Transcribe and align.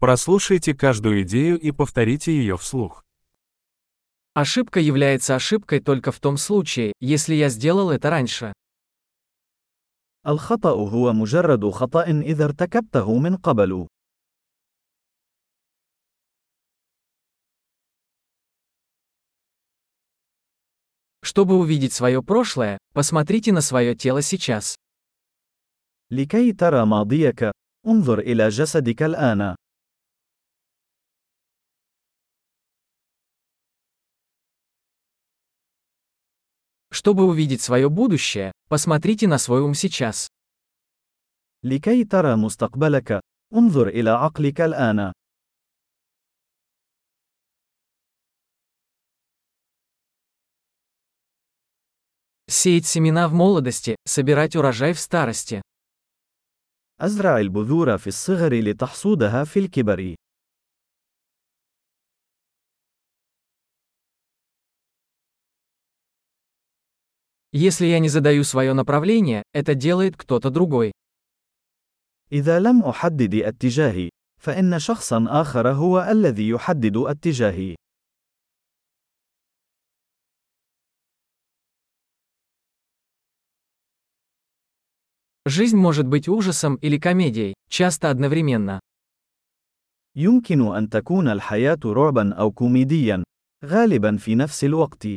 Прослушайте 0.00 0.74
каждую 0.74 1.22
идею 1.22 1.58
и 1.58 1.72
повторите 1.72 2.32
ее 2.32 2.56
вслух. 2.56 3.04
Ошибка 4.34 4.78
является 4.78 5.34
ошибкой 5.34 5.80
только 5.80 6.12
в 6.12 6.20
том 6.20 6.36
случае, 6.36 6.92
если 7.00 7.34
я 7.34 7.48
сделал 7.48 7.90
это 7.90 8.08
раньше. 8.08 8.52
الخطأ 10.26 10.70
هو 10.70 11.12
مجرد 11.12 11.70
خطأ 11.70 12.04
إذا 12.04 12.44
ارتكبته 12.44 13.18
من 13.18 13.36
قبل. 13.36 13.88
Чтобы 21.22 21.58
увидеть 21.58 21.92
свое 21.92 22.22
прошлое, 22.22 22.78
посмотрите 22.94 23.52
на 23.52 23.60
свое 23.60 23.96
тело 23.96 24.22
сейчас. 24.22 24.76
لكي 26.10 26.52
ترى 26.52 26.86
ماضيك، 26.86 27.50
انظر 27.86 28.18
إلى 28.18 28.48
جسدك 28.48 29.02
الآن. 29.02 29.56
Чтобы 37.07 37.25
увидеть 37.25 37.61
свое 37.61 37.89
будущее, 37.89 38.51
посмотрите 38.69 39.27
на 39.27 39.37
свой 39.37 39.61
ум 39.61 39.73
сейчас. 39.73 40.27
لكي 41.63 42.03
ترى 42.03 42.35
مستقبلك، 42.35 43.19
انظر 43.53 43.87
إلى 43.87 44.09
عقلك 44.09 44.61
الآن. 44.61 45.13
Сеять 52.49 52.85
семена 52.85 53.27
в 53.27 53.33
молодости, 53.33 53.95
собирать 54.05 54.55
урожай 54.55 54.93
в 54.93 54.99
старости. 54.99 55.61
أزرع 56.99 57.37
البذور 57.37 57.97
في 57.97 58.07
الصغر 58.07 58.53
لتحصودها 58.53 59.43
في 59.43 59.59
الكبر. 59.59 60.15
Если 67.57 67.85
я 67.85 67.99
не 67.99 68.09
задаю 68.09 68.43
свое 68.43 68.73
направление, 68.73 69.43
это 69.53 69.75
делает 69.75 70.17
кто-то 70.17 70.49
другой. 70.49 70.91
إذا 72.31 72.59
لم 72.59 72.83
أحدد 72.83 73.35
اتجاهي، 73.35 74.09
فإن 74.41 74.79
شخصا 74.79 75.25
آخر 75.29 75.71
هو 75.71 76.01
الذي 76.01 76.49
يحدد 76.49 76.97
اتجاهي. 76.97 77.75
Жизнь 85.45 85.77
может 85.77 86.07
быть 86.07 86.29
ужасом 86.29 86.75
или 86.75 86.97
комедией, 86.97 87.53
часто 87.69 88.09
одновременно. 88.09 88.79
يمكن 90.15 90.75
أن 90.75 90.89
تكون 90.89 91.27
الحياة 91.27 91.79
رعبا 91.85 92.33
أو 92.33 92.51
كوميديا، 92.51 93.23
غالبا 93.65 94.17
في 94.17 94.35
نفس 94.35 94.63
الوقت. 94.63 95.07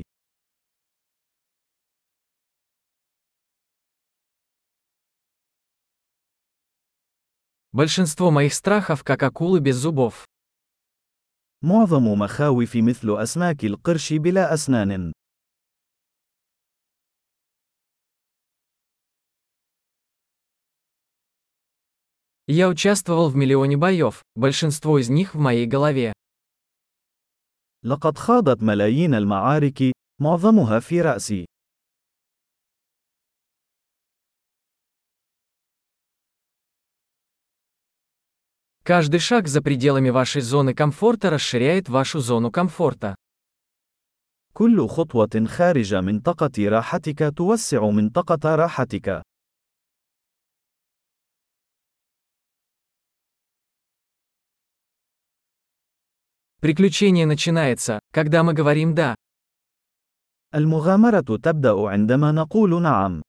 Большинство 7.72 8.30
моих 8.30 8.54
страхов 8.54 9.04
как 9.04 9.22
акулы 9.22 9.60
без 9.60 9.76
зубов. 9.76 10.24
معظم 11.62 12.04
مخاوفي 12.18 12.82
مثل 12.82 13.22
أسماك 13.22 13.64
القرش 13.64 14.12
بلا 14.12 14.54
أسنان. 14.54 15.12
Я 22.48 22.68
участвовал 22.68 23.28
в 23.28 23.34
миллионе 23.34 23.76
боев, 23.76 24.22
большинство 24.36 24.98
из 24.98 25.08
них 25.08 25.34
в 25.34 25.38
моей 25.38 25.66
голове. 25.66 26.12
لقد 27.84 28.18
خاضت 28.18 28.62
ملايين 28.62 29.14
المعارك، 29.14 29.92
معظمها 30.20 30.80
في 30.80 31.00
رأسي. 31.02 31.46
Каждый 38.90 39.18
шаг 39.18 39.48
за 39.48 39.62
пределами 39.62 40.10
вашей 40.10 40.42
зоны 40.42 40.72
комфорта 40.72 41.30
расширяет 41.30 41.88
вашу 41.88 42.20
зону 42.20 42.52
комфорта. 42.52 43.16
كل 44.52 44.88
خطوة 44.88 45.44
خارج 45.46 45.94
منطقة 45.94 46.68
راحتك 46.68 47.32
توسع 47.36 47.90
منطقة 47.90 48.54
راحتك. 48.54 49.22
Приключение 56.60 57.26
начинается, 57.26 58.00
когда 58.12 58.42
мы 58.42 58.54
говорим 58.54 58.94
«да». 58.94 59.14
المغامرة 60.54 61.36
تبدأ 61.42 61.88
عندما 61.88 62.32
نقول 62.32 62.82
نعم. 62.82 63.22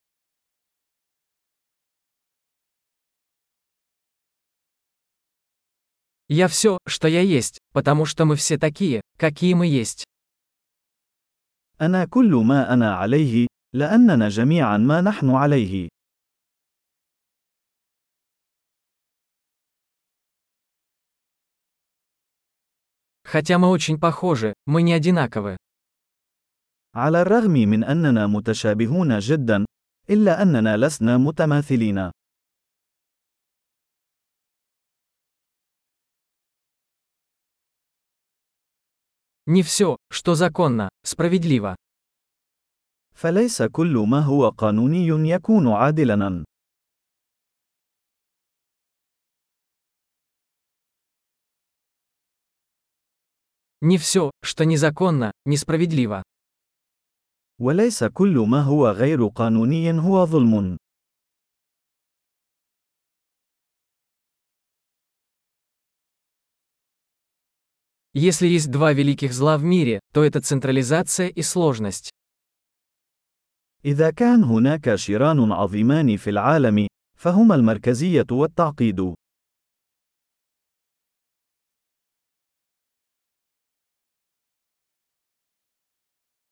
Я 6.32 6.48
все, 6.48 6.78
что 6.88 7.08
я 7.08 7.22
есть, 7.22 7.60
потому 7.74 8.06
что 8.06 8.26
мы 8.26 8.36
все 8.36 8.58
такие, 8.58 9.02
какие 9.18 9.54
мы 9.54 9.68
есть. 9.68 10.04
أنا 11.82 12.06
كل 12.06 12.36
ما 12.36 12.74
أنا 12.74 12.96
عليه، 12.96 13.48
لأننا 13.74 14.30
جميعا 14.30 14.78
ما 14.78 15.02
نحن 15.02 15.30
عليه. 15.30 15.90
Хотя 23.24 23.58
мы 23.58 23.68
очень 23.70 24.00
похожи, 24.00 24.54
мы 24.66 24.82
не 24.82 24.94
одинаковы. 24.94 25.58
على 26.96 27.22
الرغم 27.22 27.52
من 27.52 27.84
أننا 27.84 28.28
متشابهون 28.28 29.20
جدا، 29.20 29.66
إلا 30.10 30.42
أننا 30.42 30.78
لسنا 30.78 31.18
متماثلين. 31.18 32.12
Не 39.52 39.64
все, 39.64 39.98
что 40.12 40.36
законно, 40.36 40.90
справедливо. 41.04 41.76
فليس 43.16 43.62
كل 43.62 44.06
ما 44.08 44.20
هو 44.22 44.50
قانوني 44.50 45.08
يكون 45.08 45.68
عادلاً. 45.68 46.44
Не 53.82 53.98
все, 53.98 54.32
что 54.44 54.66
незаконно, 54.66 55.32
несправедливо. 55.46 56.24
وليس 57.60 58.04
كل 58.04 58.46
ما 58.48 58.62
هو 58.62 58.88
غير 58.88 59.28
قانوني 59.28 60.00
هو 60.00 60.26
ظلم. 60.26 60.78
Если 68.14 68.48
есть 68.48 68.72
два 68.72 68.94
великих 68.94 69.34
зла 69.34 69.58
в 69.58 69.64
мире, 69.64 70.00
то 70.14 70.24
это 70.24 70.42
централизация 70.42 71.28
и 71.28 71.42
сложность. 71.42 72.10
إذا 73.86 74.12
كان 74.12 74.44
هناك 74.44 74.96
شران 74.96 75.52
عظيمان 75.52 76.18
في 76.18 76.30
العالم، 76.30 76.88
فهما 77.18 77.56
المركزية 77.56 78.26
والتعقيد. 78.32 79.16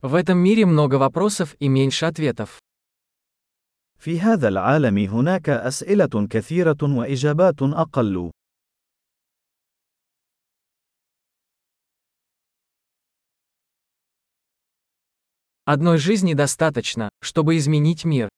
В 0.02 0.14
этом 0.14 0.38
мире 0.38 0.66
много 0.66 0.98
вопросов 0.98 1.56
и 1.58 1.68
меньше 1.68 2.06
ответов. 2.06 2.58
في 3.98 4.20
هذا 4.20 4.48
العالم 4.48 4.98
هناك 4.98 5.48
أسئلة 5.48 6.26
كثيرة 6.30 6.78
وإجابات 6.82 7.62
أقل. 7.62 8.30
Одной 15.64 15.98
жизни 15.98 16.34
достаточно, 16.34 17.10
чтобы 17.20 17.56
изменить 17.56 18.04
мир. 18.04 18.28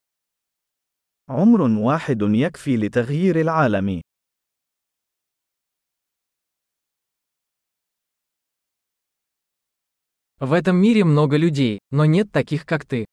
عمر 1.28 1.60
واحد 1.60 2.22
يكفي 2.22 2.76
لتغيير 2.76 3.40
العالم. 3.40 4.00
В 10.40 10.52
этом 10.52 10.76
мире 10.76 11.04
много 11.04 11.36
людей, 11.36 11.80
но 11.90 12.04
нет 12.04 12.30
таких, 12.30 12.64
как 12.64 12.84
ты. 12.84 13.04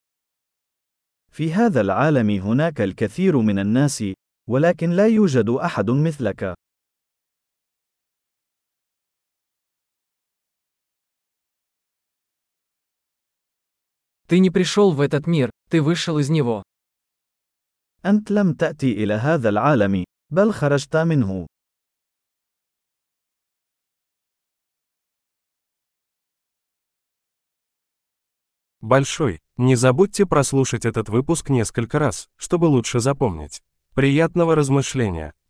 في 1.32 1.54
هذا 1.54 1.82
العالم 1.82 2.30
هناك 2.30 2.82
الكثير 2.82 3.38
من 3.42 3.60
الناس، 3.60 4.04
ولكن 4.50 4.90
لا 4.90 5.08
يوجد 5.08 5.50
أحد 5.50 5.90
مثلك. 5.90 6.54
Ты 14.31 14.39
не 14.39 14.49
пришел 14.49 14.93
в 14.93 15.01
этот 15.01 15.27
мир, 15.27 15.51
ты 15.71 15.83
вышел 15.83 16.21
из 16.21 16.31
него. 16.31 16.63
أنت 18.05 18.31
لم 18.31 18.55
تأتي 18.55 18.93
إلى 18.93 19.15
هذا 19.15 19.49
العالم، 19.49 20.05
بل 20.31 20.53
خرجت 20.53 20.97
منه. 20.97 21.47
Большой, 28.81 29.41
не 29.57 29.75
забудьте 29.75 30.27
прослушать 30.27 30.85
этот 30.85 31.09
выпуск 31.09 31.51
несколько 31.51 31.99
раз, 31.99 32.29
чтобы 32.37 32.67
лучше 32.67 33.01
запомнить. 33.01 33.61
Приятного 33.97 34.55
размышления! 34.55 35.35